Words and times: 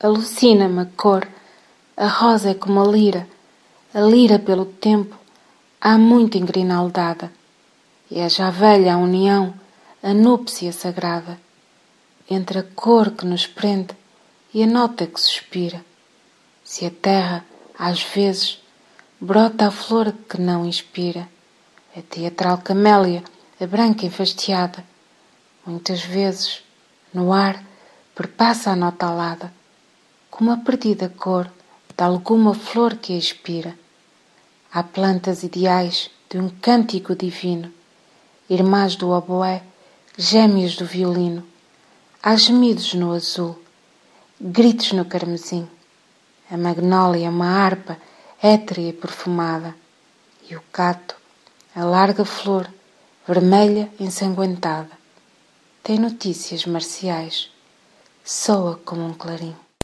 Alucina-me 0.00 0.82
a 0.82 0.86
cor, 0.96 1.26
a 1.96 2.06
rosa 2.06 2.50
é 2.50 2.54
como 2.54 2.80
a 2.80 2.86
lira, 2.86 3.28
a 3.92 3.98
lira 3.98 4.38
pelo 4.38 4.64
tempo. 4.64 5.18
Há 5.80 5.98
muito 5.98 6.38
engrinaldada, 6.38 7.32
e 8.08 8.20
é 8.20 8.28
já 8.28 8.48
velha 8.48 8.94
a 8.94 8.96
união, 8.96 9.52
a 10.00 10.14
núpcia 10.14 10.70
sagrada, 10.70 11.36
entre 12.30 12.60
a 12.60 12.62
cor 12.62 13.10
que 13.10 13.26
nos 13.26 13.48
prende 13.48 13.92
e 14.54 14.62
a 14.62 14.68
nota 14.68 15.04
que 15.04 15.20
suspira. 15.20 15.84
Se 16.62 16.86
a 16.86 16.92
terra, 16.92 17.44
às 17.76 18.00
vezes, 18.00 18.62
brota 19.20 19.66
a 19.66 19.72
flor 19.72 20.14
que 20.28 20.40
não 20.40 20.64
inspira, 20.64 21.28
a 21.96 22.00
teatral 22.02 22.58
camélia, 22.58 23.24
a 23.60 23.66
branca 23.66 24.06
enfastiada, 24.06 24.84
muitas 25.66 26.02
vezes, 26.02 26.62
no 27.12 27.32
ar, 27.32 27.60
perpassa 28.14 28.70
a 28.70 28.76
nota 28.76 29.04
alada 29.04 29.57
como 30.38 30.52
a 30.52 30.56
perdida 30.58 31.08
cor 31.08 31.50
de 31.96 32.04
alguma 32.04 32.54
flor 32.54 32.94
que 32.98 33.18
expira. 33.18 33.76
Há 34.72 34.84
plantas 34.84 35.42
ideais 35.42 36.12
de 36.30 36.38
um 36.38 36.48
cântico 36.48 37.16
divino, 37.16 37.72
irmãs 38.48 38.94
do 38.94 39.10
oboé, 39.10 39.64
gêmeos 40.16 40.76
do 40.76 40.86
violino. 40.86 41.44
Há 42.22 42.36
gemidos 42.36 42.94
no 42.94 43.10
azul, 43.10 43.60
gritos 44.40 44.92
no 44.92 45.04
carmesim. 45.06 45.68
A 46.48 46.56
magnólia 46.56 47.26
é 47.26 47.28
uma 47.28 47.48
harpa 47.48 47.98
étrea 48.40 48.90
e 48.90 48.92
perfumada, 48.92 49.74
e 50.48 50.54
o 50.54 50.62
cato, 50.70 51.16
a 51.74 51.82
larga 51.84 52.24
flor, 52.24 52.72
vermelha 53.26 53.90
ensanguentada, 53.98 54.96
tem 55.82 55.98
notícias 55.98 56.64
marciais, 56.64 57.50
soa 58.24 58.76
como 58.84 59.04
um 59.04 59.12
clarim. 59.12 59.56